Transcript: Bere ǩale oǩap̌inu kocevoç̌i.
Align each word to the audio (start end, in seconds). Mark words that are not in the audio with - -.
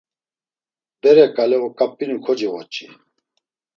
Bere 1.01 1.25
ǩale 1.35 1.57
oǩap̌inu 1.67 2.17
kocevoç̌i. 2.25 2.85